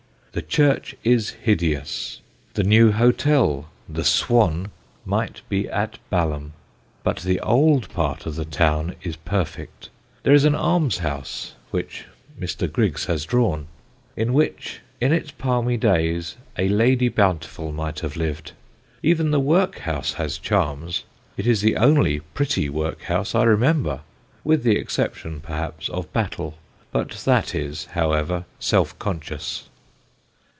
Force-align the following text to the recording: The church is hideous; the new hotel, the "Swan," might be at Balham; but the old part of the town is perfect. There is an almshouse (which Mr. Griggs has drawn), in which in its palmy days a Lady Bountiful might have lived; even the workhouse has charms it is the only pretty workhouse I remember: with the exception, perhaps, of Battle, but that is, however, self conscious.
The 0.33 0.41
church 0.41 0.95
is 1.03 1.31
hideous; 1.43 2.21
the 2.53 2.63
new 2.63 2.93
hotel, 2.93 3.67
the 3.89 4.05
"Swan," 4.05 4.71
might 5.03 5.41
be 5.49 5.67
at 5.67 5.99
Balham; 6.09 6.53
but 7.03 7.17
the 7.17 7.41
old 7.41 7.89
part 7.89 8.25
of 8.25 8.35
the 8.37 8.45
town 8.45 8.95
is 9.03 9.17
perfect. 9.17 9.89
There 10.23 10.33
is 10.33 10.45
an 10.45 10.55
almshouse 10.55 11.55
(which 11.71 12.05
Mr. 12.39 12.71
Griggs 12.71 13.07
has 13.07 13.25
drawn), 13.25 13.67
in 14.15 14.31
which 14.31 14.79
in 15.01 15.11
its 15.11 15.31
palmy 15.31 15.75
days 15.75 16.37
a 16.57 16.69
Lady 16.69 17.09
Bountiful 17.09 17.73
might 17.73 17.99
have 17.99 18.15
lived; 18.15 18.53
even 19.03 19.31
the 19.31 19.39
workhouse 19.41 20.13
has 20.13 20.37
charms 20.37 21.03
it 21.35 21.45
is 21.45 21.59
the 21.59 21.75
only 21.75 22.21
pretty 22.33 22.69
workhouse 22.69 23.35
I 23.35 23.43
remember: 23.43 23.99
with 24.45 24.63
the 24.63 24.77
exception, 24.77 25.41
perhaps, 25.41 25.89
of 25.89 26.13
Battle, 26.13 26.57
but 26.93 27.09
that 27.25 27.53
is, 27.53 27.87
however, 27.87 28.45
self 28.59 28.97
conscious. 28.97 29.67